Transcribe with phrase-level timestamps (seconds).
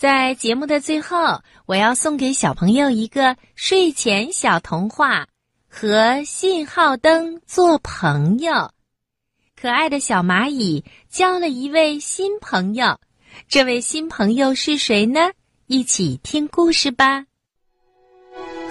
[0.00, 5.26] 在节目的最后，我要送给小朋友一个睡前小童话：
[5.68, 8.70] 和信号灯做朋友。
[9.60, 12.98] 可爱的小蚂蚁交了一位新朋友，
[13.46, 15.20] 这位新朋友是谁呢？
[15.66, 17.26] 一起听故事吧。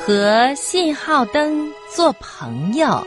[0.03, 3.05] 和信号灯做朋友，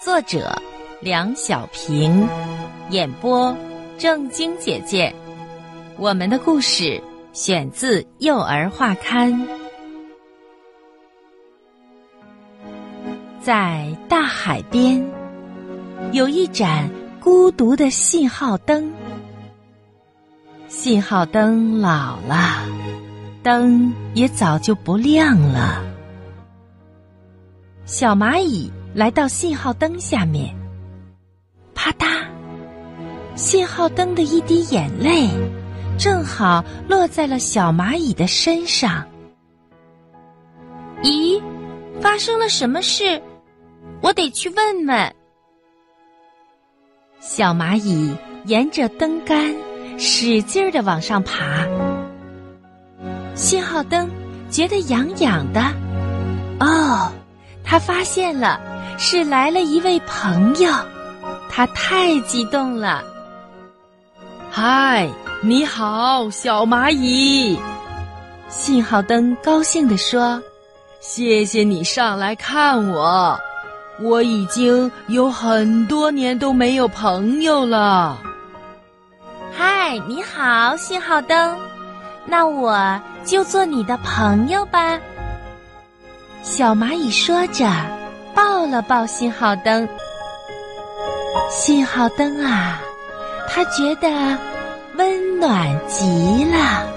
[0.00, 0.58] 作者
[1.02, 2.26] 梁小平，
[2.88, 3.54] 演播
[3.98, 5.14] 郑晶姐姐。
[5.98, 6.98] 我们的故事
[7.32, 9.32] 选自《幼儿画刊》。
[13.40, 15.02] 在大海边，
[16.12, 16.90] 有一盏
[17.20, 18.92] 孤独的信号灯。
[20.66, 22.64] 信号灯老了，
[23.42, 25.82] 灯也早就不亮了。
[27.84, 30.54] 小蚂蚁来到信号灯下面，
[31.74, 32.24] 啪嗒，
[33.36, 35.28] 信号灯的一滴眼泪。
[36.00, 39.06] 正好落在了小蚂蚁的身上。
[41.02, 41.38] 咦，
[42.00, 43.20] 发生了什么事？
[44.00, 45.14] 我得去问问。
[47.20, 48.16] 小蚂蚁
[48.46, 49.54] 沿着灯杆
[49.98, 51.66] 使劲儿的往上爬。
[53.34, 54.08] 信号灯
[54.50, 55.60] 觉得痒痒的。
[56.60, 57.12] 哦，
[57.62, 58.58] 他发现了，
[58.98, 60.72] 是来了一位朋友。
[61.50, 63.04] 他太激动了。
[64.52, 65.08] 嗨！
[65.42, 67.56] 你好，小蚂蚁。
[68.48, 70.42] 信号灯高兴地说
[71.00, 73.38] ：“谢谢你上来看我，
[74.02, 78.18] 我已经有很多年都没有朋友了。”
[79.56, 81.56] 嗨，你好，信号灯，
[82.26, 84.98] 那我就做你的朋友吧。
[86.42, 87.70] 小蚂蚁说着，
[88.34, 89.88] 抱了抱信号灯。
[91.48, 92.80] 信号灯啊，
[93.48, 94.38] 他觉得。
[95.00, 96.89] 温暖极了。